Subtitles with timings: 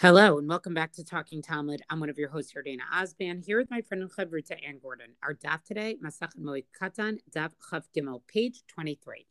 [0.00, 1.82] Hello and welcome back to Talking Talmud.
[1.90, 4.78] I'm one of your hosts, here, Dana Osban, here with my friend and Chavruta Anne
[4.80, 5.10] Gordon.
[5.22, 9.26] Our daf today, Masach Moed Katan, daf Chav Gimel, page 23.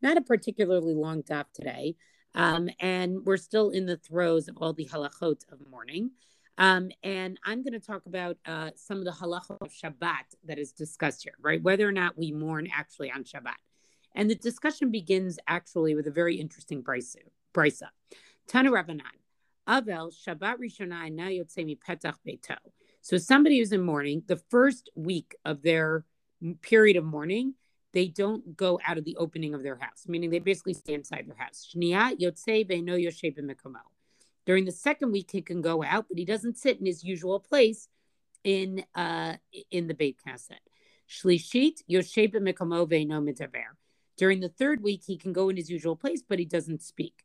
[0.00, 1.96] Not a particularly long daf today,
[2.34, 6.12] um, and we're still in the throes of all the halachot of mourning.
[6.56, 10.58] Um, and I'm going to talk about uh, some of the halachot of Shabbat that
[10.58, 11.62] is discussed here, right?
[11.62, 13.60] Whether or not we mourn actually on Shabbat.
[14.14, 17.88] And the discussion begins actually with a very interesting brisa.
[18.48, 19.20] Tana Rabbanan.
[19.68, 22.56] Avel Shabbat Petach Beito.
[23.00, 26.04] So somebody who's in mourning, the first week of their
[26.62, 27.54] period of mourning,
[27.92, 31.26] they don't go out of the opening of their house, meaning they basically stay inside
[31.26, 31.70] their house.
[34.46, 37.40] During the second week, he can go out, but he doesn't sit in his usual
[37.40, 37.88] place
[38.42, 39.34] in uh
[39.70, 40.60] in the Beit Knesset.
[41.08, 43.76] Shlishit Yoshe B'Mekomo Ve'no Midaber.
[44.16, 47.23] During the third week, he can go in his usual place, but he doesn't speak.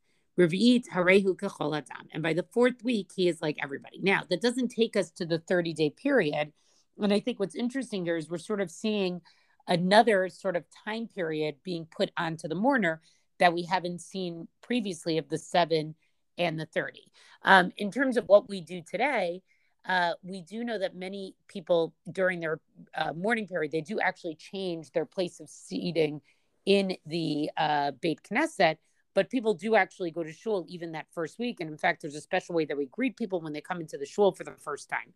[2.13, 3.99] And by the fourth week, he is like everybody.
[4.01, 6.53] Now, that doesn't take us to the 30 day period.
[7.01, 9.21] And I think what's interesting here is we're sort of seeing
[9.67, 13.01] another sort of time period being put onto the mourner
[13.39, 15.95] that we haven't seen previously of the seven
[16.37, 17.01] and the 30.
[17.43, 19.41] Um, in terms of what we do today,
[19.85, 22.59] uh, we do know that many people during their
[22.95, 26.21] uh, mourning period, they do actually change their place of seating
[26.65, 28.77] in the uh, Beit Knesset
[29.13, 31.59] but people do actually go to shul even that first week.
[31.59, 33.97] And in fact, there's a special way that we greet people when they come into
[33.97, 35.13] the shul for the first time.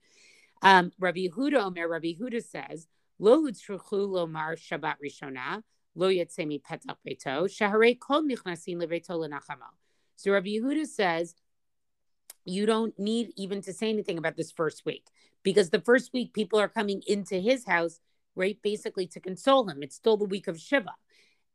[0.62, 2.88] Um, Rabbi Yehuda Omer, Rabbi Yehuda says,
[3.20, 5.64] Lo lomar Shabbat Rishona,
[5.96, 9.70] lo yetzemi petach beto, shaharei kol nichnasin leveto lenachamo.
[10.16, 11.36] So Rabbi Yehuda says,
[12.46, 15.08] you don't need even to say anything about this first week
[15.44, 18.00] because the first week people are coming into his house,
[18.36, 19.82] right, basically to console him.
[19.82, 20.96] It's still the week of Shiva.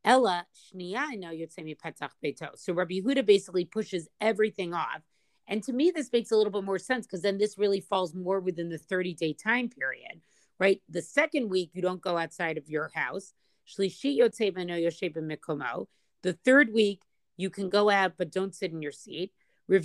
[0.03, 2.57] Ella shniya no yotzemi petach beito.
[2.57, 5.01] So Rabbi Yehuda basically pushes everything off.
[5.47, 8.13] And to me, this makes a little bit more sense because then this really falls
[8.13, 10.21] more within the 30 day time period,
[10.59, 10.81] right?
[10.87, 13.33] The second week, you don't go outside of your house.
[13.75, 13.89] The
[16.45, 17.01] third week,
[17.37, 19.31] you can go out, but don't sit in your seat.
[19.67, 19.79] The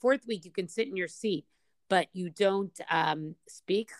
[0.00, 1.46] fourth week, you can sit in your seat,
[1.88, 3.90] but you don't um, speak.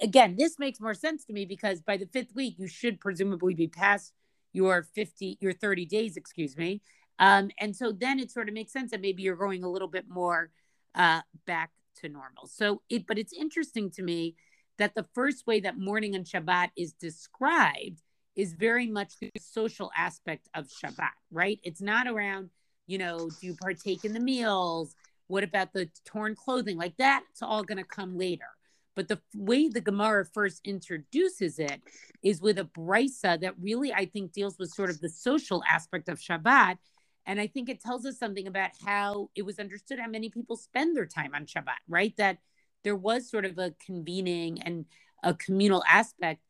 [0.00, 3.54] Again, this makes more sense to me because by the fifth week, you should presumably
[3.54, 4.12] be past
[4.52, 6.80] your 50, your 30 days, excuse me.
[7.18, 9.88] Um, and so then it sort of makes sense that maybe you're going a little
[9.88, 10.50] bit more
[10.94, 11.70] uh, back
[12.00, 12.46] to normal.
[12.46, 14.36] So it, but it's interesting to me
[14.78, 18.00] that the first way that mourning on Shabbat is described
[18.36, 21.60] is very much the social aspect of Shabbat, right?
[21.62, 22.50] It's not around,
[22.86, 24.94] you know, do you partake in the meals?
[25.28, 26.76] What about the torn clothing?
[26.76, 28.46] Like that, it's all going to come later.
[28.94, 31.82] But the way the Gemara first introduces it
[32.22, 36.08] is with a brisa that really, I think, deals with sort of the social aspect
[36.08, 36.78] of Shabbat.
[37.26, 40.56] And I think it tells us something about how it was understood how many people
[40.56, 42.14] spend their time on Shabbat, right?
[42.18, 42.38] That
[42.84, 44.84] there was sort of a convening and
[45.22, 46.40] a communal aspect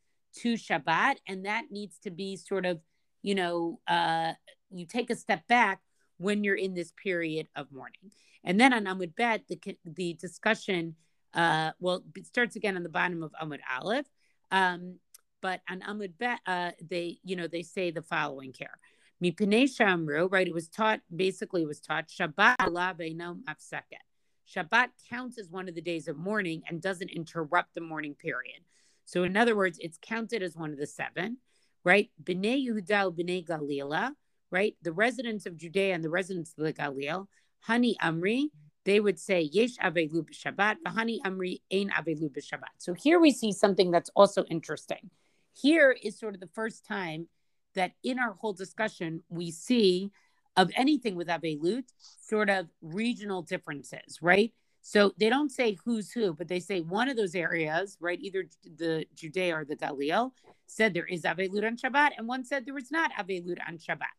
[0.40, 1.16] to Shabbat.
[1.26, 2.80] And that needs to be sort of,
[3.22, 4.32] you know, uh,
[4.70, 5.80] you take a step back
[6.18, 8.10] when you're in this period of mourning.
[8.42, 10.96] And then on Amud Bet, the, the discussion
[11.34, 14.06] uh, well, it starts again on the bottom of Amud Aleph.
[14.50, 14.96] Um,
[15.42, 18.78] but on Amud Bet, uh, they, you know, they say the following here.
[19.22, 20.46] Mipnei Shamru, right?
[20.46, 24.04] It was taught, basically, it was taught Shabbat Allah mafseket.
[24.48, 28.60] Shabbat counts as one of the days of mourning and doesn't interrupt the mourning period.
[29.04, 31.38] So, in other words, it's counted as one of the seven,
[31.84, 32.10] right?
[32.22, 34.12] Bnei Yehuda, Bnei Galila,
[34.50, 34.76] right?
[34.82, 37.26] The residents of Judea and the residents of the Galil,
[37.68, 38.48] Hani Amri,
[38.84, 42.74] they would say yesh avelu b'Shabbat, v'hani amri ein avelu b'Shabbat.
[42.78, 45.10] So here we see something that's also interesting.
[45.54, 47.28] Here is sort of the first time
[47.74, 50.10] that in our whole discussion we see
[50.56, 51.84] of anything with avelut
[52.20, 54.52] sort of regional differences, right?
[54.82, 58.20] So they don't say who's who, but they say one of those areas, right?
[58.20, 58.44] Either
[58.76, 60.32] the Judea or the Galil
[60.66, 64.12] said there is avelut on Shabbat, and one said there was not avelut on Shabbat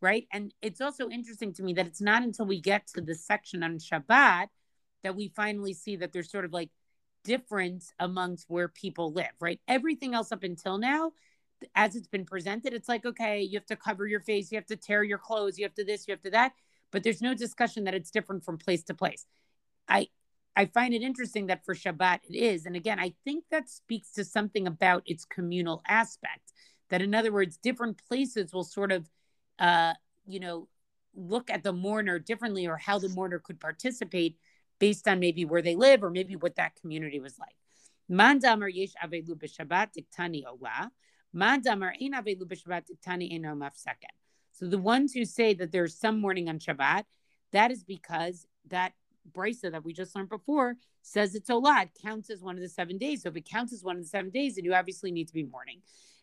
[0.00, 0.26] right?
[0.32, 3.62] And it's also interesting to me that it's not until we get to the section
[3.62, 4.46] on Shabbat
[5.02, 6.70] that we finally see that there's sort of like
[7.24, 9.60] difference amongst where people live, right?
[9.68, 11.12] Everything else up until now,
[11.74, 14.66] as it's been presented, it's like, okay, you have to cover your face, you have
[14.66, 16.52] to tear your clothes, you have to this, you have to that,
[16.90, 19.26] but there's no discussion that it's different from place to place.
[19.88, 20.08] I
[20.56, 22.66] I find it interesting that for Shabbat it is.
[22.66, 26.52] And again, I think that speaks to something about its communal aspect.
[26.88, 29.08] That in other words, different places will sort of
[29.60, 29.94] uh,
[30.26, 30.68] you know,
[31.14, 34.36] look at the mourner differently or how the mourner could participate
[34.78, 37.54] based on maybe where they live or maybe what that community was like.
[38.10, 40.90] Mandamar yesh avelu b'shabbat diktani ola.
[41.34, 43.56] Mandamar ein avelu b'shabbat diktani eno.
[44.52, 47.04] So the ones who say that there's some mourning on Shabbat,
[47.52, 48.92] that is because that
[49.30, 52.98] brisa that we just learned before says it's olad counts as one of the seven
[52.98, 53.22] days.
[53.22, 55.34] So if it counts as one of the seven days, then you obviously need to
[55.34, 55.82] be mourning.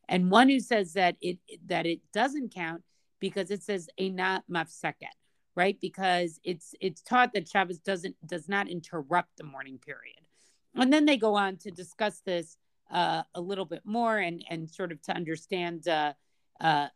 [0.10, 2.84] And one who says that it that it doesn't count
[3.20, 5.16] because it says ena mafseket,
[5.56, 5.78] right?
[5.82, 10.28] Because it's it's taught that Shabbos doesn't does not interrupt the morning period.
[10.76, 12.58] And then they go on to discuss this
[12.92, 16.14] uh, a little bit more and and sort of to understand uh,
[16.62, 16.88] uh,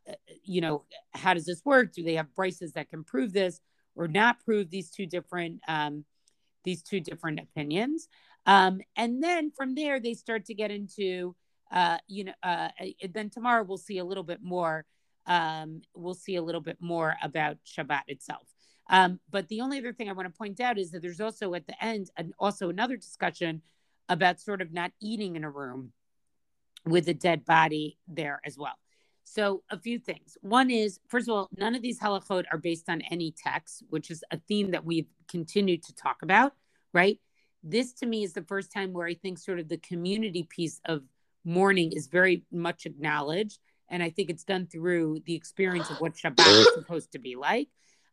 [0.43, 1.93] you know how does this work?
[1.93, 3.59] Do they have braces that can prove this
[3.95, 6.05] or not prove these two different um,
[6.63, 8.07] these two different opinions?
[8.45, 11.35] Um, and then from there they start to get into
[11.71, 12.69] uh, you know uh,
[13.13, 14.85] then tomorrow we'll see a little bit more
[15.25, 18.47] um, we'll see a little bit more about Shabbat itself.
[18.89, 21.53] Um, but the only other thing I want to point out is that there's also
[21.53, 23.61] at the end and also another discussion
[24.09, 25.93] about sort of not eating in a room
[26.85, 28.77] with a dead body there as well.
[29.23, 30.37] So a few things.
[30.41, 34.11] One is, first of all, none of these halachot are based on any text, which
[34.11, 36.53] is a theme that we've continued to talk about,
[36.93, 37.19] right?
[37.63, 40.81] This to me is the first time where I think sort of the community piece
[40.85, 41.03] of
[41.45, 43.59] mourning is very much acknowledged.
[43.91, 47.35] And I think it's done through the experience of what Shabbat is supposed to be
[47.35, 47.67] like.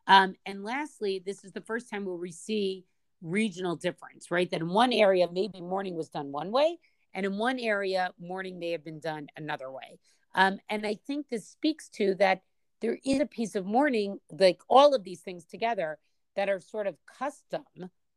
[0.06, 2.84] Um, and lastly, this is the first time where we see
[3.22, 4.50] regional difference, right?
[4.50, 6.78] That in one area, maybe mourning was done one way,
[7.14, 9.98] and in one area, mourning may have been done another way.
[10.34, 12.42] Um, and I think this speaks to that
[12.80, 15.98] there is a piece of mourning, like all of these things together,
[16.36, 17.64] that are sort of custom,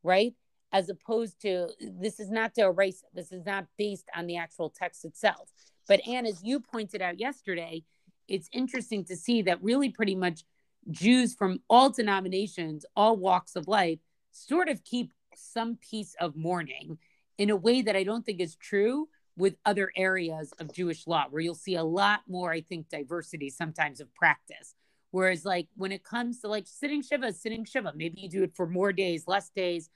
[0.03, 0.33] right?
[0.73, 3.03] As opposed to this is not to erase.
[3.13, 5.49] This is not based on the actual text itself.
[5.87, 7.83] But Anne, as you pointed out yesterday,
[8.27, 10.43] it's interesting to see that really pretty much
[10.89, 13.99] Jews from all denominations, all walks of life,
[14.31, 16.97] sort of keep some piece of mourning
[17.37, 21.25] in a way that I don't think is true with other areas of Jewish law,
[21.29, 24.75] where you'll see a lot more, I think, diversity sometimes of practice.
[25.11, 28.55] Whereas, like when it comes to like sitting shiva, sitting shiva, maybe you do it
[28.55, 29.89] for more days, less days,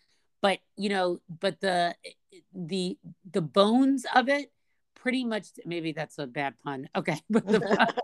[0.46, 1.96] but you know, but the
[2.54, 3.00] the
[3.32, 4.52] the bones of it,
[4.94, 5.48] pretty much.
[5.66, 6.88] Maybe that's a bad pun.
[6.96, 7.96] Okay, but the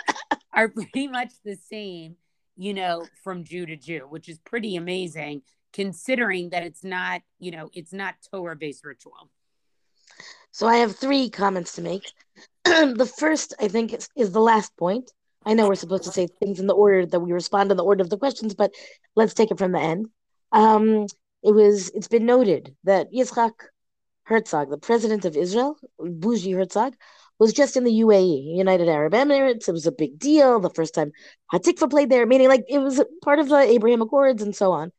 [0.54, 2.16] are pretty much the same,
[2.56, 5.42] you know, from Jew to Jew, which is pretty amazing
[5.74, 9.28] considering that it's not, you know, it's not Torah based ritual.
[10.52, 12.10] So I have three comments to make.
[12.64, 15.12] the first, I think, is, is the last point.
[15.44, 17.84] I know we're supposed to say things in the order that we respond in the
[17.84, 18.72] order of the questions, but
[19.14, 20.08] let's take it from the end.
[20.50, 21.06] Um,
[21.42, 21.90] it was.
[21.90, 23.52] It's been noted that Yitzhak
[24.24, 26.94] Herzog, the president of Israel, Bougie Herzog,
[27.38, 29.68] was just in the UAE, United Arab Emirates.
[29.68, 30.60] It was a big deal.
[30.60, 31.12] The first time
[31.52, 34.92] Hatikva played there, meaning like it was part of the Abraham Accords and so on.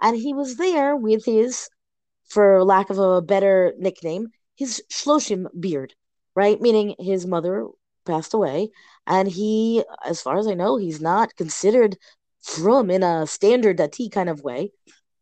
[0.00, 1.68] And he was there with his,
[2.28, 5.94] for lack of a better nickname, his shloshim beard,
[6.34, 6.60] right?
[6.60, 7.68] Meaning his mother
[8.04, 8.70] passed away,
[9.06, 11.96] and he, as far as I know, he's not considered
[12.42, 14.72] from in a standard dati kind of way,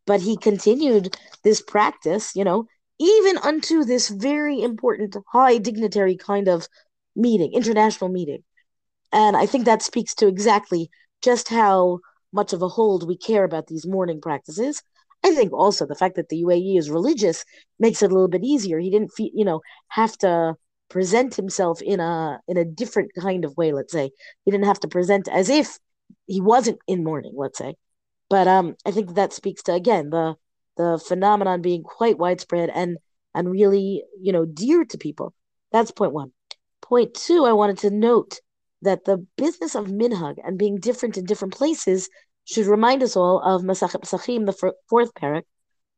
[0.05, 2.65] but he continued this practice, you know,
[2.99, 6.67] even unto this very important high dignitary kind of
[7.15, 8.43] meeting, international meeting.
[9.11, 10.89] And I think that speaks to exactly
[11.21, 11.99] just how
[12.31, 14.81] much of a hold we care about these mourning practices
[15.23, 17.45] I think also the fact that the UAE is religious
[17.79, 18.79] makes it a little bit easier.
[18.79, 20.55] He didn't feel, you know, have to
[20.89, 23.71] present himself in a in a different kind of way.
[23.71, 24.11] Let's say
[24.43, 25.79] he didn't have to present as if
[26.27, 27.33] he wasn't in mourning.
[27.35, 27.75] Let's say,
[28.33, 30.33] but um, I think that speaks to again the
[30.75, 32.97] the phenomenon being quite widespread and
[33.35, 35.35] and really you know dear to people.
[35.71, 36.31] That's point one.
[36.81, 38.39] Point two, I wanted to note
[38.81, 42.09] that the business of minhag and being different in different places
[42.45, 45.43] should remind us all of Masachet Pesachim, the fourth parak,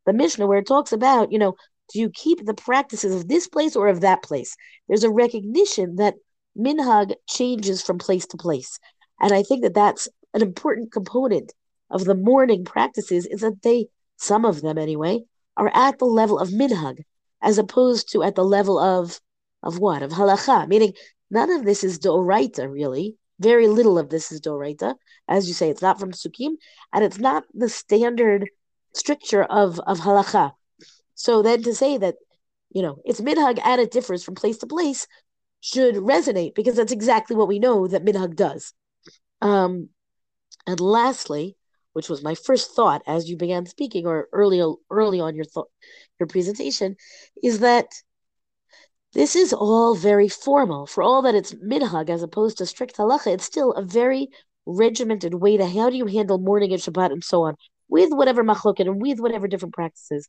[0.06, 1.54] the Mishnah, where it talks about, you know,
[1.94, 4.58] do you keep the practices of this place or of that place?
[4.90, 6.16] There's a recognition that
[6.58, 8.78] minhag changes from place to place.
[9.22, 11.54] And I think that that's an important component
[11.90, 13.88] of the mourning practices is that they,
[14.18, 15.22] some of them anyway,
[15.58, 17.04] are at the level of minhag,
[17.42, 19.20] as opposed to at the level of,
[19.64, 20.02] of what?
[20.02, 20.94] Of halacha, meaning
[21.30, 23.16] none of this is doraita, really.
[23.40, 24.96] Very little of this is doraita.
[25.28, 26.56] As you say, it's not from sukkim,
[26.94, 28.50] and it's not the standard
[28.94, 30.54] stricture of, of halacha.
[31.16, 32.16] So then to say that,
[32.72, 35.08] you know, it's minhag and it differs from place to place
[35.62, 38.74] should resonate because that's exactly what we know that minhag does.
[39.42, 39.90] Um,
[40.68, 41.56] and lastly,
[41.96, 45.70] which was my first thought as you began speaking or early early on your thought
[46.20, 46.98] your presentation,
[47.42, 47.88] is that
[49.14, 50.86] this is all very formal.
[50.88, 54.28] For all that it's minhag as opposed to strict halacha, it's still a very
[54.66, 57.56] regimented way to how do you handle mourning and Shabbat and so on,
[57.88, 60.28] with whatever machloket and with whatever different practices,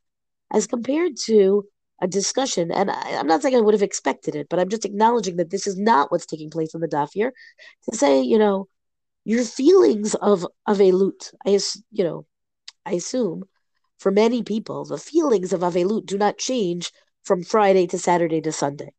[0.53, 1.65] as compared to
[2.01, 2.71] a discussion.
[2.71, 5.51] And I, am not saying I would have expected it, but I'm just acknowledging that
[5.51, 7.33] this is not what's taking place in the daf here.
[7.91, 8.69] To say, you know,
[9.27, 11.59] your feelings of Avelut, I
[11.91, 12.27] you know,
[12.87, 13.43] I assume
[13.99, 16.93] for many people, the feelings of Avelut do not change
[17.25, 18.93] from Friday to Saturday to Sunday,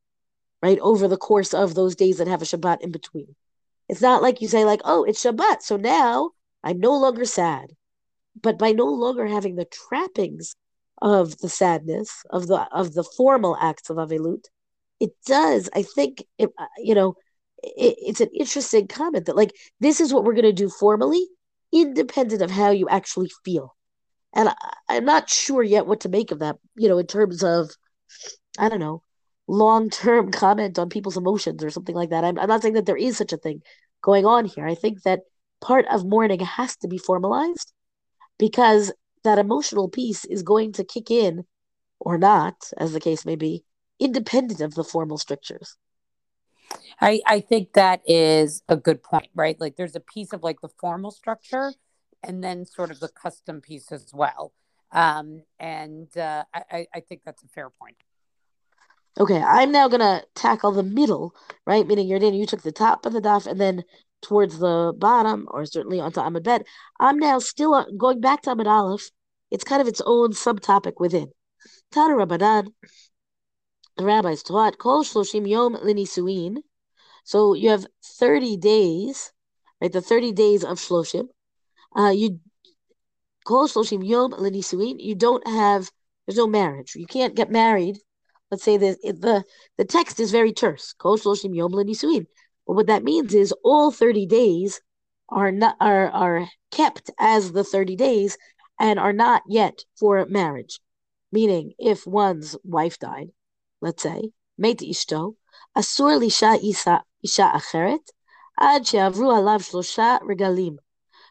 [0.62, 0.80] right?
[0.80, 3.36] Over the course of those days that have a Shabbat in between.
[3.88, 6.32] It's not like you say, like, oh, it's Shabbat, so now
[6.62, 7.72] I'm no longer sad.
[8.42, 10.58] But by no longer having the trappings
[11.02, 14.44] of the sadness of the of the formal acts of Avelut,
[15.00, 15.70] it does.
[15.74, 17.16] I think it, uh, you know,
[17.64, 21.26] it, it's an interesting comment that like this is what we're going to do formally,
[21.72, 23.76] independent of how you actually feel.
[24.34, 24.56] And I,
[24.90, 26.58] I'm not sure yet what to make of that.
[26.76, 27.72] You know, in terms of,
[28.60, 29.02] I don't know,
[29.48, 32.24] long term comment on people's emotions or something like that.
[32.24, 33.62] I'm, I'm not saying that there is such a thing
[34.02, 34.66] going on here.
[34.66, 35.22] I think that
[35.62, 37.74] part of mourning has to be formalized
[38.38, 38.92] because
[39.24, 41.46] that emotional piece is going to kick in
[42.00, 43.64] or not, as the case may be,
[44.00, 45.76] independent of the formal strictures.
[47.00, 49.60] I, I think that is a good point, right?
[49.60, 51.74] Like there's a piece of like the formal structure
[52.24, 54.54] and then sort of the custom piece as well.
[54.92, 57.98] Um, and uh, I, I think that's a fair point.
[59.20, 61.34] Okay, I'm now gonna tackle the middle,
[61.66, 61.88] right?
[61.88, 62.36] Meaning you're in.
[62.36, 63.84] you took the top of the daf and then
[64.22, 66.66] towards the bottom, or certainly onto Amud Bet.
[67.00, 69.10] I'm now still going back to Amud Aleph.
[69.50, 71.32] It's kind of its own subtopic within.
[71.92, 72.68] Tana Rabbanan,
[73.98, 76.58] the rabbis taught Kol Shloshim Yom Linisuin.
[77.24, 79.32] So you have 30 days,
[79.82, 79.92] right?
[79.92, 81.28] The 30 days of Shloshim.
[81.98, 82.40] Uh, you
[83.46, 84.96] Kol Shloshim Yom Linisuin.
[85.00, 85.90] You don't have,
[86.26, 86.96] there's no marriage.
[86.96, 87.98] You can't get married.
[88.52, 89.44] Let's say that the,
[89.78, 90.94] the text is very terse.
[90.94, 92.28] Kol Shloshim Yom Linisuin.
[92.66, 94.82] But what that means is all 30 days
[95.30, 98.38] are not are are kept as the 30 days
[98.80, 100.80] and are not yet for marriage.
[101.32, 103.30] Meaning if one's wife died,
[103.81, 105.33] let's say, מת אשתו,
[105.75, 106.51] אסור לאישה
[107.25, 108.11] אישה אחרת,
[108.59, 110.77] עד שעברו עליו שלושה רגלים.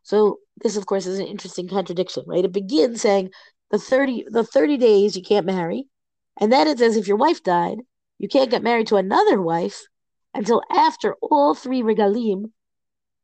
[0.03, 2.45] So this, of course, is an interesting contradiction, right?
[2.45, 3.29] It begins saying
[3.69, 5.88] the 30, the 30 days you can't marry,
[6.39, 7.79] and then it says if your wife died,
[8.17, 9.83] you can't get married to another wife
[10.33, 12.51] until after all three regalim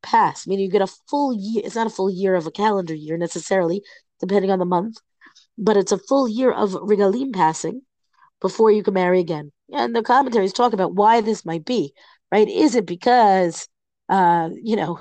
[0.03, 1.63] pass, meaning you get a full year.
[1.65, 3.81] It's not a full year of a calendar year necessarily,
[4.19, 4.97] depending on the month,
[5.57, 7.81] but it's a full year of regalim passing
[8.42, 9.50] before you can marry again.
[9.72, 11.94] And the commentaries talk about why this might be,
[12.30, 12.48] right?
[12.48, 13.66] Is it because,
[14.10, 15.00] uh, you know,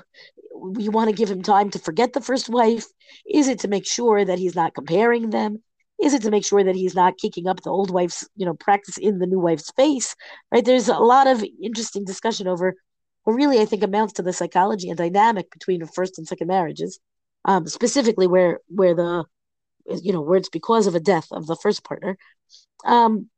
[0.56, 2.86] we want to give him time to forget the first wife?
[3.28, 5.62] Is it to make sure that he's not comparing them?
[6.02, 8.54] Is it to make sure that he's not kicking up the old wife's, you know,
[8.54, 10.16] practice in the new wife's face?
[10.52, 10.64] Right?
[10.64, 12.76] There's a lot of interesting discussion over
[13.24, 16.48] what really I think amounts to the psychology and dynamic between the first and second
[16.48, 17.00] marriages,
[17.46, 19.26] um, specifically where where the
[19.86, 22.18] you know where it's because of a death of the first partner.
[22.86, 23.30] Um,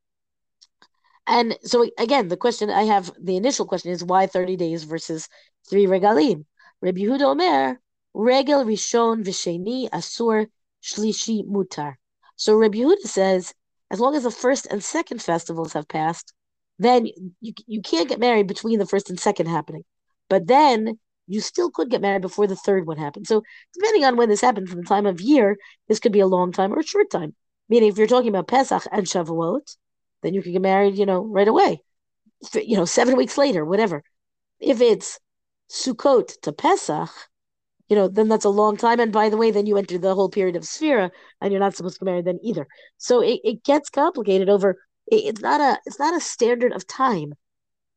[1.26, 5.28] and so again, the question I have, the initial question is why 30 days versus
[5.68, 6.44] three regalim?
[6.82, 7.80] Rabbi Yehuda Omer,
[8.12, 10.46] regel rishon v'sheni asur
[10.82, 11.94] shlishi mutar.
[12.36, 13.54] So Rabbi Yehuda says,
[13.90, 16.34] as long as the first and second festivals have passed,
[16.78, 17.06] then
[17.40, 19.84] you, you can't get married between the first and second happening.
[20.28, 23.28] But then you still could get married before the third one happens.
[23.28, 23.42] So
[23.74, 25.56] depending on when this happened from the time of year,
[25.88, 27.34] this could be a long time or a short time.
[27.68, 29.76] Meaning, if you're talking about Pesach and Shavuot,
[30.22, 31.82] then you can get married, you know, right away.
[32.54, 34.02] You know, seven weeks later, whatever.
[34.60, 35.18] If it's
[35.70, 37.10] Sukkot to Pesach,
[37.88, 39.00] you know, then that's a long time.
[39.00, 41.74] And by the way, then you enter the whole period of Sphira, and you're not
[41.74, 42.66] supposed to get married then either.
[42.98, 44.76] So it, it gets complicated over.
[45.06, 47.34] It, it's not a it's not a standard of time,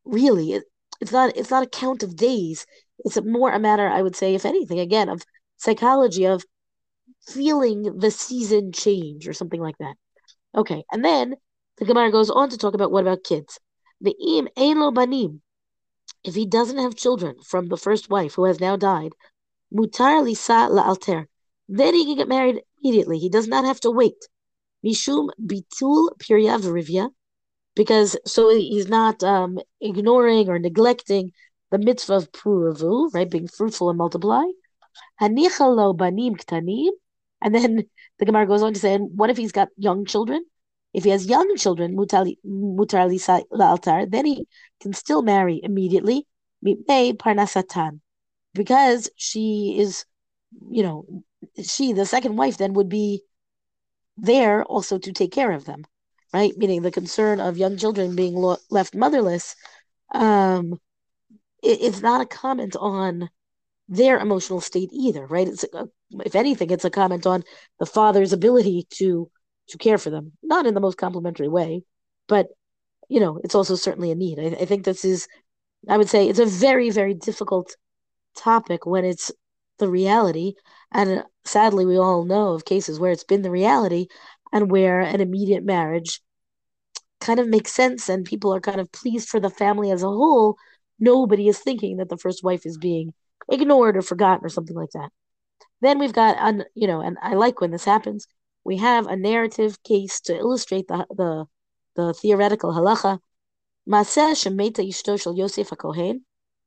[0.04, 0.52] really.
[0.52, 0.64] It,
[1.00, 2.66] it's not it's not a count of days.
[3.04, 5.22] It's more a matter, I would say, if anything, again, of
[5.56, 6.44] psychology of
[7.26, 9.94] feeling the season change or something like that.
[10.54, 11.36] Okay, and then
[11.78, 13.58] the Gemara goes on to talk about what about kids.
[14.00, 15.42] The im lo banim.
[16.24, 19.12] If he doesn't have children from the first wife who has now died,
[19.72, 21.26] Mutar lisa la'alter.
[21.68, 23.18] Then he can get married immediately.
[23.18, 24.16] He does not have to wait.
[24.84, 27.10] Mishum bitul pirya.
[27.74, 31.32] Because so he's not um, ignoring or neglecting
[31.70, 34.44] the mitzvah of puravu, right, being fruitful and multiply.
[35.20, 36.90] Hanicha lo banim ktanim.
[37.40, 40.44] And then the Gemara goes on to say, and what if he's got young children?
[40.92, 42.34] If he has young children, mutar
[44.10, 44.46] then he
[44.80, 46.26] can still marry immediately.
[46.64, 48.00] Mipnei parnasatan
[48.54, 50.04] because she is,
[50.70, 51.22] you know,
[51.62, 53.22] she, the second wife, then would be
[54.16, 55.84] there also to take care of them,
[56.32, 56.52] right?
[56.56, 59.54] Meaning the concern of young children being lo- left motherless.
[60.12, 60.80] Um,
[61.62, 63.30] it, it's not a comment on
[63.88, 65.48] their emotional state either, right?
[65.48, 65.88] It's a,
[66.24, 67.42] if anything, it's a comment on
[67.78, 69.30] the father's ability to
[69.70, 71.82] to care for them, not in the most complimentary way,
[72.26, 72.48] but
[73.08, 74.38] you know, it's also certainly a need.
[74.38, 75.28] I, I think this is,
[75.88, 77.74] I would say, it's a very very difficult
[78.36, 79.30] topic when it's
[79.78, 80.54] the reality.
[80.92, 84.06] And sadly, we all know of cases where it's been the reality
[84.52, 86.20] and where an immediate marriage
[87.20, 90.06] kind of makes sense and people are kind of pleased for the family as a
[90.06, 90.56] whole.
[90.98, 93.14] Nobody is thinking that the first wife is being
[93.50, 95.10] ignored or forgotten or something like that.
[95.80, 98.26] Then we've got, un, you know, and I like when this happens.
[98.64, 101.46] We have a narrative case to illustrate the the,
[101.94, 103.20] the theoretical halacha.
[105.36, 105.70] Yosef.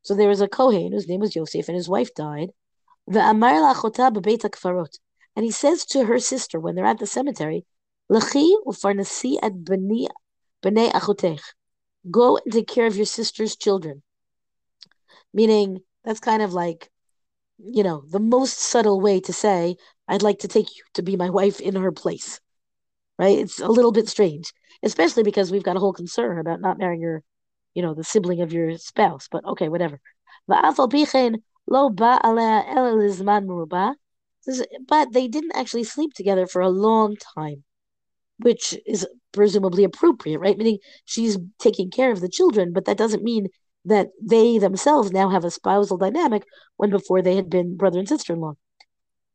[0.04, 2.50] So there was a Kohen whose name was Yosef, and his wife died.
[3.08, 4.98] Kfarot.
[5.36, 7.66] And he says to her sister when they're at the cemetery,
[8.12, 10.08] Lechi ufarnasi at bnei
[10.92, 11.42] achotech.
[12.10, 14.02] Go and take care of your sister's children.
[15.34, 16.90] Meaning, that's kind of like,
[17.58, 19.76] you know, the most subtle way to say,
[20.08, 22.40] I'd like to take you to be my wife in her place.
[23.20, 23.38] Right?
[23.38, 27.02] It's a little bit strange, especially because we've got a whole concern about not marrying
[27.02, 27.22] your,
[27.76, 29.28] you know, the sibling of your spouse.
[29.32, 30.00] But okay, whatever.
[30.48, 30.76] But
[35.14, 37.64] they didn't actually sleep together for a long time,
[38.40, 40.58] which is presumably appropriate, right?
[40.58, 43.50] Meaning she's taking care of the children, but that doesn't mean
[43.86, 46.44] that they themselves now have a spousal dynamic
[46.78, 48.54] when before they had been brother and sister in law.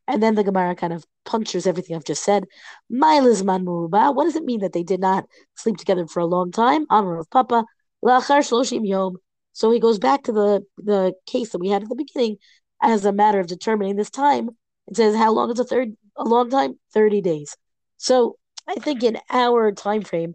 [0.08, 2.44] And then the Gemara kind of punctures everything I've just said.
[2.92, 4.14] Muruba.
[4.14, 5.26] What does it mean that they did not
[5.56, 6.86] sleep together for a long time?
[6.90, 7.64] Amar Rav Papa.
[8.04, 9.16] Lachar shloshim yom.
[9.52, 12.36] So he goes back to the the case that we had at the beginning
[12.82, 14.50] as a matter of determining this time.
[14.86, 16.78] It says how long is a third a long time?
[16.92, 17.56] Thirty days.
[17.96, 18.36] So
[18.68, 20.34] I think in our time frame,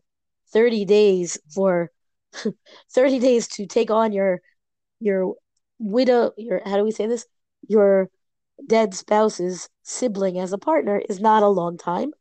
[0.51, 1.91] thirty days for
[2.94, 4.42] 30 days to take on your
[5.00, 5.36] your
[5.80, 7.26] widow your how do we say this?
[7.68, 8.10] Your
[8.68, 12.12] dead spouse's sibling as a partner is not a long time.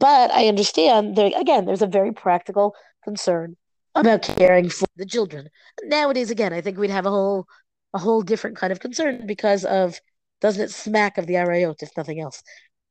[0.00, 3.56] But i understand there again there's a very practical concern
[3.94, 5.48] about caring for the children.
[5.84, 7.46] Nowadays again i think we'd have a whole
[7.94, 9.98] a whole different kind of concern because of
[10.40, 12.42] doesn't it smack of the arayot if nothing else?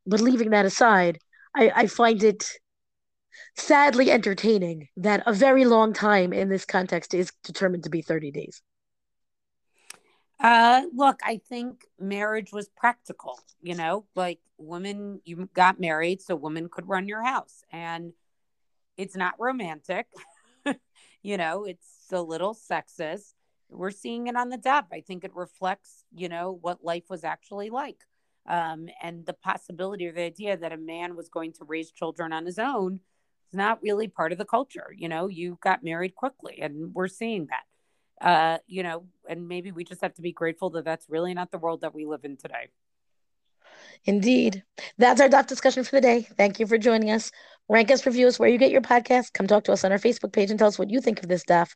[0.06, 1.20] But leaving that aside
[1.56, 2.50] i i find it
[3.56, 8.32] sadly entertaining that a very long time in this context is determined to be 30
[8.32, 8.62] days.
[10.40, 16.36] Uh, look, I think marriage was practical, you know, like women, you got married so
[16.36, 17.64] women could run your house.
[17.72, 18.14] And
[18.98, 20.08] it's not romantic,
[21.24, 23.34] you know, it's a little sexist.
[23.70, 24.86] We're seeing it on the daf.
[24.94, 28.04] I think it reflects, you know, what life was actually like.
[28.48, 32.32] Um, and the possibility or the idea that a man was going to raise children
[32.32, 33.02] on his own
[33.48, 34.94] it's not really part of the culture.
[34.96, 37.64] You know, you got married quickly, and we're seeing that.
[38.20, 41.52] Uh, you know, and maybe we just have to be grateful that that's really not
[41.52, 42.70] the world that we live in today.
[44.04, 44.64] Indeed.
[44.98, 46.28] That's our daf discussion for the day.
[46.36, 47.32] Thank you for joining us.
[47.70, 49.34] Rank us, review us where you get your podcast.
[49.34, 51.30] Come talk to us on our Facebook page and tell us what you think of
[51.30, 51.70] this daf.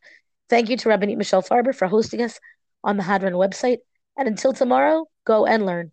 [0.50, 2.40] Thank you to Rabbanit Michelle Farber for hosting us
[2.84, 3.78] on the Hadran website.
[4.18, 5.92] And until tomorrow, go and learn.